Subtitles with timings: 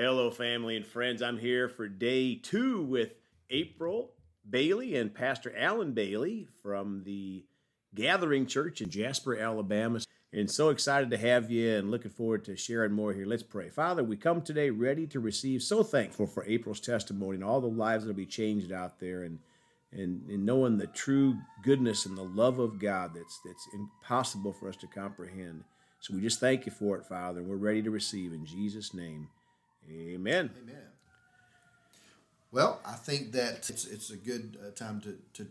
[0.00, 1.22] Hello, family and friends.
[1.22, 3.14] I'm here for day two with
[3.50, 4.12] April
[4.48, 7.44] Bailey and Pastor Alan Bailey from the
[7.96, 9.98] Gathering Church in Jasper, Alabama.
[10.32, 13.26] And so excited to have you and looking forward to sharing more here.
[13.26, 13.70] Let's pray.
[13.70, 17.66] Father, we come today ready to receive, so thankful for April's testimony and all the
[17.66, 19.40] lives that will be changed out there and,
[19.90, 24.68] and, and knowing the true goodness and the love of God that's, that's impossible for
[24.68, 25.64] us to comprehend.
[25.98, 28.94] So we just thank you for it, Father, and we're ready to receive in Jesus'
[28.94, 29.26] name.
[29.90, 30.50] Amen.
[30.62, 30.76] Amen.
[32.50, 35.48] Well, I think that it's, it's a good uh, time to, to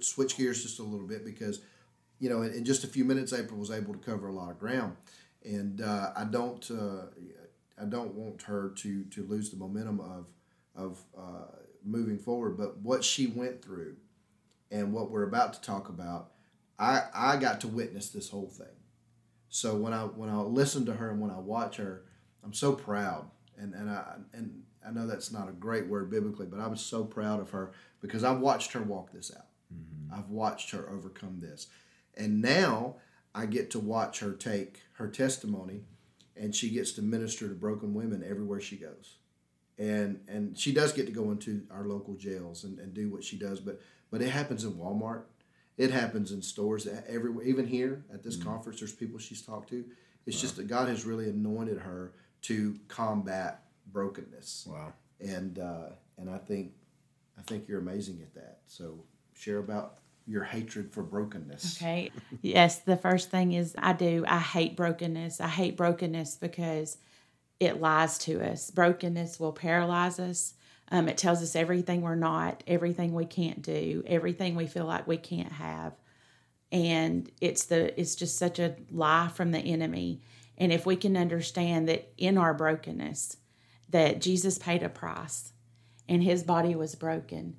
[0.00, 1.60] switch gears just a little bit because,
[2.18, 4.50] you know, in, in, just a few minutes, April was able to cover a lot
[4.50, 4.96] of ground,
[5.44, 7.06] and uh, I don't uh,
[7.80, 10.28] I don't want her to to lose the momentum of
[10.74, 12.56] of uh, moving forward.
[12.56, 13.96] But what she went through,
[14.70, 16.30] and what we're about to talk about,
[16.78, 18.66] I I got to witness this whole thing.
[19.48, 22.04] So when I when I listen to her and when I watch her,
[22.42, 23.26] I'm so proud
[23.62, 26.80] and and I and I know that's not a great word biblically, but I was
[26.80, 29.46] so proud of her because I've watched her walk this out.
[29.72, 30.18] Mm-hmm.
[30.18, 31.68] I've watched her overcome this,
[32.16, 32.96] and now
[33.34, 35.82] I get to watch her take her testimony,
[36.36, 39.16] and she gets to minister to broken women everywhere she goes,
[39.78, 43.24] and and she does get to go into our local jails and, and do what
[43.24, 45.22] she does, but but it happens in Walmart,
[45.78, 48.48] it happens in stores everywhere, even here at this mm-hmm.
[48.48, 48.80] conference.
[48.80, 49.84] There's people she's talked to.
[50.26, 50.42] It's wow.
[50.42, 54.66] just that God has really anointed her to combat brokenness.
[54.68, 54.92] Wow.
[55.20, 56.72] And uh, and I think
[57.38, 58.58] I think you're amazing at that.
[58.66, 58.98] So
[59.34, 61.78] share about your hatred for brokenness.
[61.78, 62.10] Okay.
[62.42, 64.24] yes, the first thing is I do.
[64.26, 65.40] I hate brokenness.
[65.40, 66.98] I hate brokenness because
[67.58, 68.70] it lies to us.
[68.70, 70.54] Brokenness will paralyze us.
[70.90, 75.06] Um, it tells us everything we're not, everything we can't do, everything we feel like
[75.06, 75.94] we can't have,
[76.70, 80.20] and it's the it's just such a lie from the enemy.
[80.58, 83.36] And if we can understand that in our brokenness,
[83.88, 85.52] that Jesus paid a price
[86.08, 87.56] and his body was broken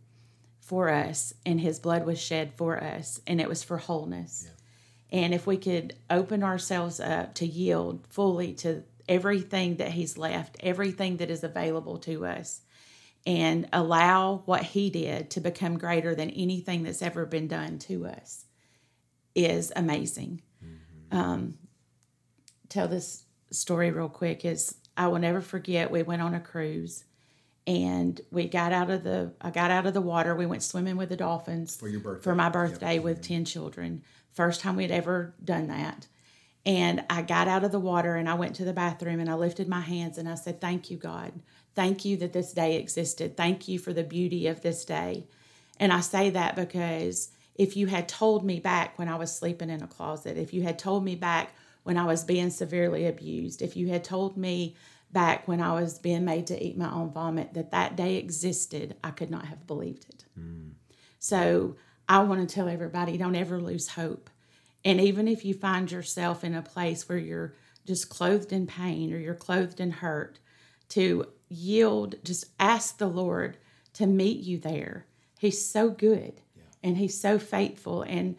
[0.59, 4.45] for us and his blood was shed for us and it was for wholeness.
[4.45, 5.19] Yeah.
[5.19, 10.57] And if we could open ourselves up to yield fully to everything that he's left,
[10.61, 12.61] everything that is available to us,
[13.25, 18.05] and allow what he did to become greater than anything that's ever been done to
[18.05, 18.45] us,
[19.35, 20.41] is amazing.
[20.63, 21.17] Mm-hmm.
[21.17, 21.57] Um,
[22.73, 27.05] tell this story real quick is I will never forget we went on a cruise
[27.65, 30.35] and we got out of the I got out of the water.
[30.35, 32.23] We went swimming with the dolphins for your birthday.
[32.23, 33.03] For my birthday yep.
[33.03, 34.03] with 10 children.
[34.31, 36.07] First time we'd ever done that.
[36.65, 39.35] And I got out of the water and I went to the bathroom and I
[39.35, 41.33] lifted my hands and I said, "Thank you, God.
[41.75, 43.37] Thank you that this day existed.
[43.37, 45.27] Thank you for the beauty of this day."
[45.79, 49.69] And I say that because if you had told me back when I was sleeping
[49.69, 53.61] in a closet, if you had told me back when I was being severely abused,
[53.61, 54.75] if you had told me
[55.11, 58.95] back when I was being made to eat my own vomit that that day existed,
[59.03, 60.25] I could not have believed it.
[60.39, 60.71] Mm.
[61.19, 61.75] So
[62.09, 64.29] I want to tell everybody don't ever lose hope.
[64.83, 67.53] And even if you find yourself in a place where you're
[67.85, 70.39] just clothed in pain or you're clothed in hurt,
[70.89, 73.57] to yield, just ask the Lord
[73.93, 75.05] to meet you there.
[75.39, 76.63] He's so good yeah.
[76.83, 78.01] and He's so faithful.
[78.03, 78.35] And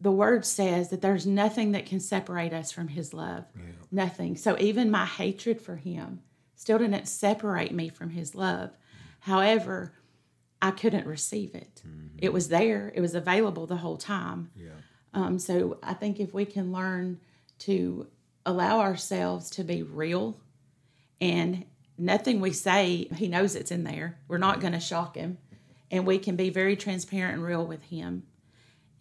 [0.00, 3.44] the word says that there's nothing that can separate us from his love.
[3.54, 3.62] Yeah.
[3.90, 4.36] Nothing.
[4.36, 6.20] So even my hatred for him
[6.54, 8.70] still didn't separate me from his love.
[8.70, 9.30] Mm-hmm.
[9.30, 9.92] However,
[10.62, 11.82] I couldn't receive it.
[11.86, 12.18] Mm-hmm.
[12.18, 14.50] It was there, it was available the whole time.
[14.54, 14.70] Yeah.
[15.12, 17.20] Um, so I think if we can learn
[17.60, 18.06] to
[18.46, 20.38] allow ourselves to be real
[21.20, 21.64] and
[21.98, 24.18] nothing we say, he knows it's in there.
[24.28, 25.38] We're not going to shock him.
[25.90, 28.22] And we can be very transparent and real with him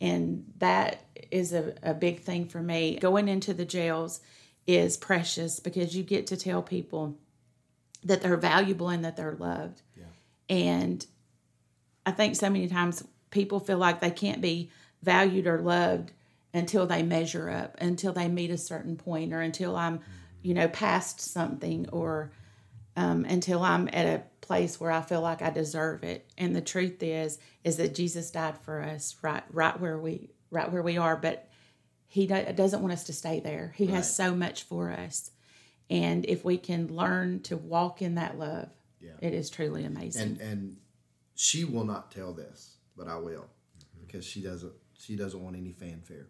[0.02, 2.98] and that is a, a big thing for me.
[3.00, 4.22] Going into the jails
[4.66, 7.18] is precious because you get to tell people
[8.04, 9.82] that they're valuable and that they're loved.
[9.96, 10.06] Yeah.
[10.50, 11.06] And
[12.06, 14.72] I think so many times people feel like they can't be
[15.04, 16.12] valued or loved
[16.54, 20.00] until they measure up, until they meet a certain point, or until I'm,
[20.42, 22.32] you know, past something, or
[22.96, 26.28] um, until I'm at a place where I feel like I deserve it.
[26.36, 30.72] And the truth is, is that Jesus died for us right, right where we, right
[30.72, 31.16] where we are.
[31.16, 31.48] But
[32.08, 33.76] He doesn't want us to stay there.
[33.78, 33.98] He right.
[33.98, 35.30] has so much for us,
[35.88, 38.70] and if we can learn to walk in that love,
[39.00, 39.12] yeah.
[39.22, 40.24] it is truly amazing.
[40.24, 40.78] And and
[41.36, 44.06] she will not tell this, but I will, mm-hmm.
[44.08, 46.28] because she doesn't she doesn't want any fanfare.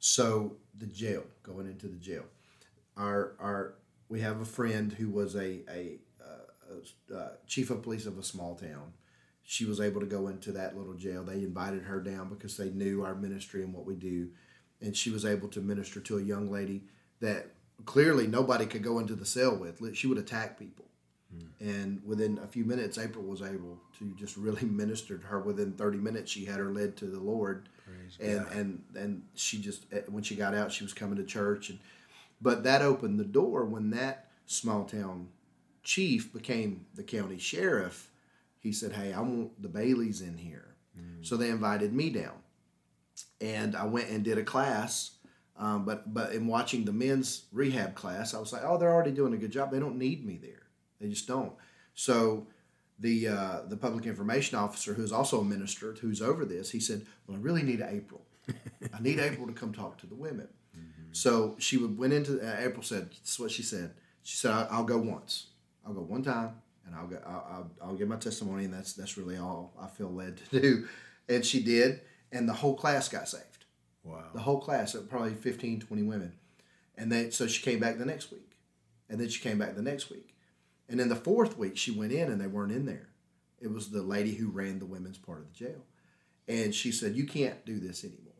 [0.00, 2.24] So the jail, going into the jail,
[2.96, 3.74] our our
[4.08, 6.51] we have a friend who was a a uh,
[7.46, 8.92] chief of police of a small town.
[9.44, 11.24] She was able to go into that little jail.
[11.24, 14.28] They invited her down because they knew our ministry and what we do.
[14.80, 16.84] And she was able to minister to a young lady
[17.20, 17.50] that
[17.84, 19.96] clearly nobody could go into the cell with.
[19.96, 20.84] She would attack people.
[21.60, 25.40] And within a few minutes, April was able to just really minister to her.
[25.40, 27.68] Within 30 minutes, she had her led to the Lord.
[28.20, 31.70] and, and and she just eh, when she got out, she was coming to church.
[31.70, 31.78] And
[32.40, 35.28] but that opened the door when that small town
[35.82, 38.10] chief became the county sheriff.
[38.58, 40.68] He said, "Hey, I want the Baileys in here."
[41.22, 42.34] So they invited me down,
[43.40, 45.12] and I went and did a class.
[45.56, 49.12] Um, but but in watching the men's rehab class, I was like, "Oh, they're already
[49.12, 49.70] doing a good job.
[49.70, 50.66] They don't need me there."
[51.00, 51.52] They just don't.
[51.94, 52.46] So
[52.98, 57.06] the uh, the public information officer, who's also a minister, who's over this, he said,
[57.26, 58.22] "Well, I really need April.
[58.48, 61.12] I need April to come talk to the women." Mm-hmm.
[61.12, 63.94] So she would, went into uh, April said, "This is what she said.
[64.22, 65.48] She said, I'll go once.
[65.86, 66.50] I'll go one time,
[66.86, 67.18] and I'll go.
[67.26, 70.60] I'll, I'll, I'll give my testimony, and that's that's really all I feel led to
[70.60, 70.88] do."
[71.28, 72.00] And she did,
[72.32, 73.52] and the whole class got saved.
[74.04, 74.24] Wow.
[74.34, 76.32] The whole class, probably 15, 20 women.
[76.96, 78.56] And they, so she came back the next week.
[79.08, 80.34] And then she came back the next week.
[80.88, 83.08] And then the fourth week, she went in and they weren't in there.
[83.60, 85.84] It was the lady who ran the women's part of the jail.
[86.48, 88.32] And she said, You can't do this anymore.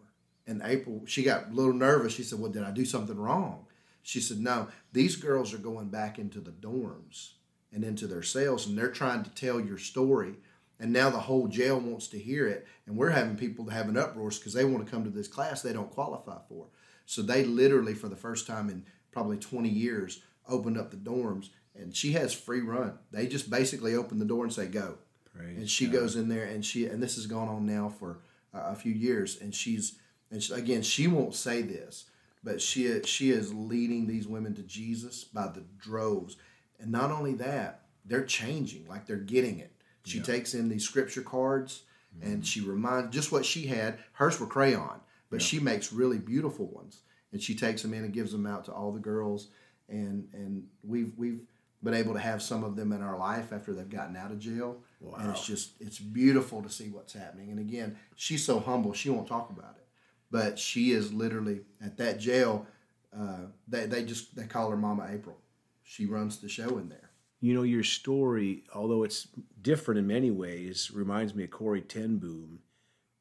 [0.47, 2.15] And April, she got a little nervous.
[2.15, 3.67] She said, Well, did I do something wrong?
[4.03, 7.33] She said, No, these girls are going back into the dorms
[7.73, 10.35] and into their cells, and they're trying to tell your story.
[10.79, 12.67] And now the whole jail wants to hear it.
[12.87, 15.29] And we're having people to have an uproar because they want to come to this
[15.29, 16.67] class they don't qualify for.
[17.07, 21.51] So they literally, for the first time in probably 20 years, opened up the dorms
[21.75, 22.99] and she has free run.
[23.11, 24.99] They just basically open the door and say go,
[25.35, 25.93] Praise and she God.
[25.93, 28.21] goes in there and she and this has gone on now for
[28.55, 29.99] uh, a few years and she's
[30.31, 32.05] and she, again she won't say this,
[32.43, 36.37] but she she is leading these women to Jesus by the droves,
[36.81, 39.73] and not only that they're changing like they're getting it.
[40.05, 40.25] She yeah.
[40.25, 41.83] takes in these scripture cards
[42.17, 42.33] mm-hmm.
[42.33, 43.99] and she reminds just what she had.
[44.15, 45.01] Hers were crayon,
[45.31, 45.47] but yeah.
[45.47, 47.03] she makes really beautiful ones
[47.33, 49.49] and she takes them in and gives them out to all the girls
[49.89, 51.41] and and we've we've
[51.83, 54.39] been able to have some of them in our life after they've gotten out of
[54.39, 54.79] jail.
[55.01, 55.19] Wow.
[55.19, 57.51] And it's just it's beautiful to see what's happening.
[57.51, 59.82] And again, she's so humble, she won't talk about it.
[60.33, 62.67] But she is literally at that jail.
[63.17, 65.37] Uh, they they just they call her Mama April.
[65.85, 67.11] She runs the show in there.
[67.41, 69.29] You know your story, although it's
[69.61, 72.61] different in many ways, reminds me of Corrie ten Boom,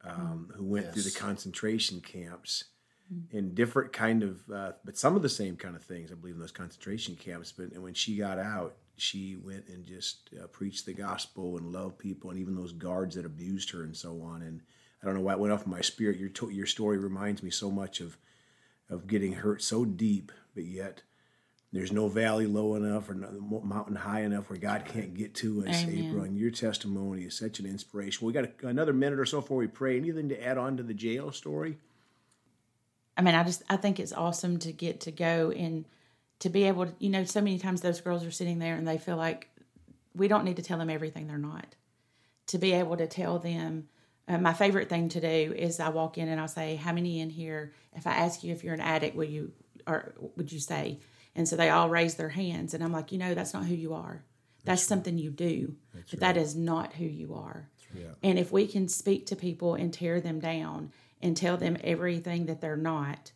[0.03, 0.93] um, who went yes.
[0.93, 2.65] through the concentration camps
[3.31, 6.35] in different kind of, uh, but some of the same kind of things, I believe,
[6.35, 7.51] in those concentration camps.
[7.51, 11.73] But and when she got out, she went and just uh, preached the gospel and
[11.73, 14.43] loved people, and even those guards that abused her and so on.
[14.43, 14.61] And
[15.01, 16.19] I don't know why it went off in my spirit.
[16.19, 18.17] Your to- your story reminds me so much of
[18.89, 21.01] of getting hurt so deep, but yet
[21.71, 25.65] there's no valley low enough or no mountain high enough where God can't get to
[25.65, 26.05] us, Amen.
[26.05, 26.23] April.
[26.23, 28.27] And your testimony is such an inspiration.
[28.27, 29.97] We got a, another minute or so before we pray.
[29.97, 31.77] Anything to add on to the jail story?
[33.15, 35.85] I mean, I just I think it's awesome to get to go and
[36.39, 38.87] to be able to, you know, so many times those girls are sitting there and
[38.87, 39.47] they feel like
[40.13, 41.75] we don't need to tell them everything they're not.
[42.47, 43.87] To be able to tell them,
[44.27, 47.19] uh, my favorite thing to do is I walk in and I'll say, "How many
[47.19, 47.73] in here?
[47.93, 49.51] If I ask you if you're an addict, will you
[49.87, 50.99] or would you say?"
[51.35, 53.75] And so they all raise their hands, and I'm like, you know, that's not who
[53.75, 54.23] you are.
[54.63, 56.19] That's, that's something you do, but right.
[56.19, 57.69] that is not who you are.
[57.95, 58.05] Right.
[58.21, 60.91] And if we can speak to people and tear them down
[61.21, 63.31] and tell them everything that they're not.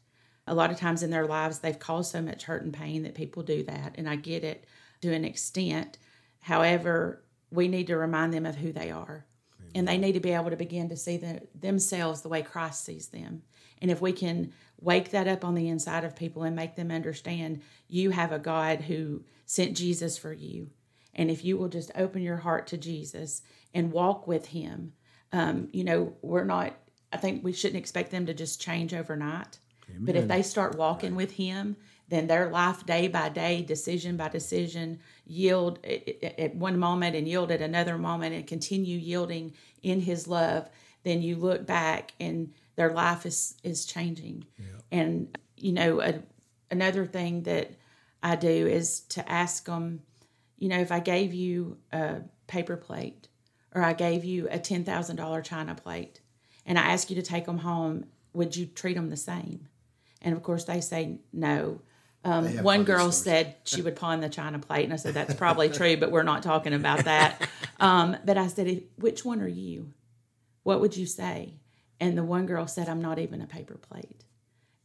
[0.48, 3.16] A lot of times in their lives, they've caused so much hurt and pain that
[3.16, 4.66] people do that, and I get it
[5.02, 5.98] to an extent.
[6.40, 9.26] However, we need to remind them of who they are,
[9.66, 9.72] Amen.
[9.76, 12.86] and they need to be able to begin to see the, themselves the way Christ
[12.86, 13.44] sees them.
[13.82, 16.92] And if we can wake that up on the inside of people and make them
[16.92, 20.70] understand you have a God who sent Jesus for you,
[21.14, 23.42] and if you will just open your heart to Jesus
[23.74, 24.94] and walk with Him,
[25.32, 26.74] um, you know, we're not
[27.16, 29.60] I think we shouldn't expect them to just change overnight.
[29.90, 30.06] Amen.
[30.06, 31.18] But if they start walking right.
[31.18, 31.78] with Him,
[32.10, 37.52] then their life day by day, decision by decision, yield at one moment and yield
[37.52, 40.70] at another moment and continue yielding in His love,
[41.04, 44.46] then you look back and their life is is changing.
[44.58, 44.66] Yeah.
[44.92, 46.22] And you know, a,
[46.70, 47.72] another thing that
[48.22, 50.02] I do is to ask them,
[50.58, 53.28] you know, if I gave you a paper plate
[53.74, 56.22] or I gave you a ten thousand dollar china plate,
[56.66, 59.68] and I ask you to take them home, would you treat them the same?
[60.22, 61.82] And of course, they say no.
[62.26, 63.46] Um, one girl stories.
[63.46, 66.24] said she would pawn the china plate, and I said that's probably true, but we're
[66.24, 67.48] not talking about that.
[67.78, 69.92] Um, but I said, which one are you?
[70.64, 71.56] What would you say?
[72.00, 74.24] And the one girl said, I'm not even a paper plate.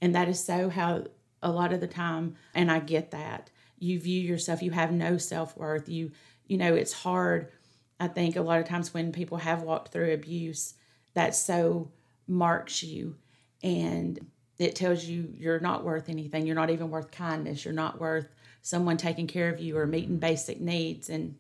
[0.03, 1.05] And that is so how
[1.41, 3.49] a lot of the time, and I get that
[3.81, 5.89] you view yourself, you have no self worth.
[5.89, 6.13] You,
[6.47, 7.51] you know, it's hard.
[7.99, 10.75] I think a lot of times when people have walked through abuse,
[11.15, 11.91] that so
[12.29, 13.17] marks you
[13.63, 14.19] and
[14.61, 16.47] it tells you you're not worth anything.
[16.47, 17.65] You're not even worth kindness.
[17.65, 18.29] You're not worth
[18.61, 21.09] someone taking care of you or meeting basic needs.
[21.09, 21.37] And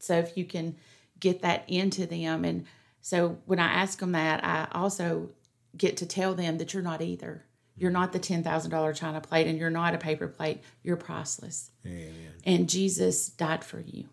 [0.00, 0.74] so if you can
[1.20, 2.44] get that into them.
[2.44, 2.64] And
[3.00, 5.30] so when I ask them that, I also
[5.76, 7.44] get to tell them that you're not either.
[7.76, 10.62] You're not the $10,000 china plate and you're not a paper plate.
[10.82, 11.70] You're priceless.
[11.86, 12.32] Amen.
[12.44, 14.08] And Jesus died for you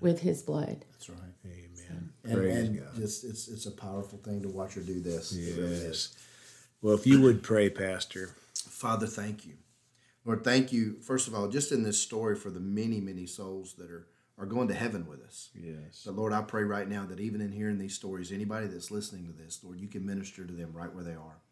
[0.00, 0.84] with his blood.
[0.90, 1.18] That's right.
[1.46, 2.10] Amen.
[2.24, 2.96] And, Praise and God.
[2.96, 5.32] just it's it's a powerful thing to watch her do this.
[5.32, 6.16] It really is.
[6.82, 8.30] Well, if you would pray, Pastor.
[8.54, 9.54] Father, thank you.
[10.24, 13.74] Lord, thank you, first of all, just in this story for the many, many souls
[13.74, 14.06] that are,
[14.38, 15.50] are going to heaven with us.
[15.54, 16.04] Yes.
[16.06, 19.26] But Lord, I pray right now that even in hearing these stories, anybody that's listening
[19.26, 21.42] to this, Lord, you can minister to them right where they are.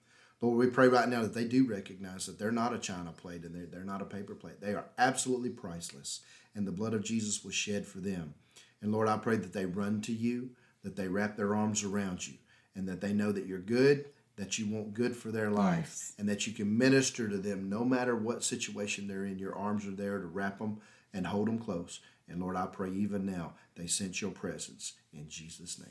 [0.41, 3.43] Lord, we pray right now that they do recognize that they're not a china plate
[3.43, 4.63] and they're, they're not a paper plate.
[4.63, 6.21] They are absolutely priceless,
[6.55, 8.35] and the blood of Jesus was shed for them.
[8.81, 10.51] And Lord, I pray that they run to you,
[10.85, 12.35] that they wrap their arms around you,
[12.75, 14.07] and that they know that you're good,
[14.39, 16.13] that you want good for their life, Yes.
[16.19, 19.39] and that you can minister to them no matter what situation they're in.
[19.39, 20.79] Your arms are there to wrap them
[21.13, 22.01] and hold them close.
[22.29, 25.89] And Lord, I pray even now they sense your presence in Jesus' name.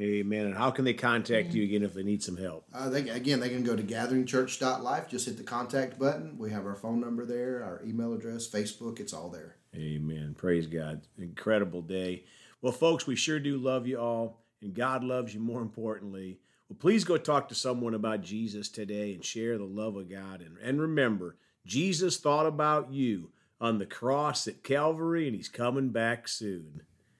[0.00, 0.46] Amen.
[0.46, 2.64] And how can they contact you again if they need some help?
[2.72, 5.08] Uh, they, again, they can go to gatheringchurch.life.
[5.08, 6.38] Just hit the contact button.
[6.38, 8.98] We have our phone number there, our email address, Facebook.
[8.98, 9.56] It's all there.
[9.76, 10.34] Amen.
[10.36, 11.02] Praise God.
[11.18, 12.24] Incredible day.
[12.62, 16.40] Well, folks, we sure do love you all, and God loves you more importantly.
[16.70, 20.40] Well, please go talk to someone about Jesus today and share the love of God.
[20.40, 21.34] And, and remember,
[21.66, 26.82] Jesus thought about you on the cross at Calvary, and he's coming back soon.